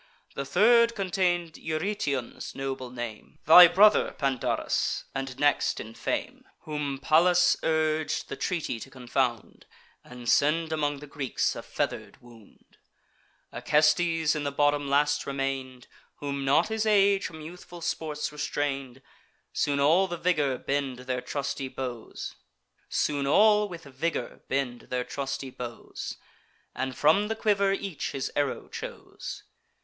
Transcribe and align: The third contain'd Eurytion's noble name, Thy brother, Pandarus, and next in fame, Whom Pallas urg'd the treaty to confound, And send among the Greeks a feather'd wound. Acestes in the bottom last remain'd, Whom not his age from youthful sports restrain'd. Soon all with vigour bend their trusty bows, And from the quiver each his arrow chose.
The 0.33 0.45
third 0.45 0.95
contain'd 0.95 1.59
Eurytion's 1.59 2.55
noble 2.55 2.89
name, 2.89 3.37
Thy 3.45 3.67
brother, 3.67 4.13
Pandarus, 4.13 5.03
and 5.13 5.37
next 5.37 5.79
in 5.79 5.93
fame, 5.93 6.43
Whom 6.61 6.97
Pallas 6.97 7.55
urg'd 7.61 8.27
the 8.27 8.35
treaty 8.35 8.79
to 8.79 8.89
confound, 8.89 9.67
And 10.03 10.27
send 10.27 10.73
among 10.73 11.01
the 11.01 11.05
Greeks 11.05 11.55
a 11.55 11.61
feather'd 11.61 12.19
wound. 12.19 12.77
Acestes 13.53 14.35
in 14.35 14.43
the 14.43 14.51
bottom 14.51 14.89
last 14.89 15.27
remain'd, 15.27 15.85
Whom 16.15 16.43
not 16.43 16.69
his 16.69 16.87
age 16.87 17.27
from 17.27 17.39
youthful 17.41 17.81
sports 17.81 18.31
restrain'd. 18.31 19.03
Soon 19.53 19.79
all 19.79 20.07
with 20.07 20.23
vigour 20.23 20.57
bend 20.57 20.97
their 21.01 21.21
trusty 21.21 21.67
bows, 21.67 22.33
And 22.89 23.67
from 26.95 27.27
the 27.27 27.35
quiver 27.39 27.71
each 27.71 28.11
his 28.13 28.31
arrow 28.35 28.67
chose. 28.67 29.43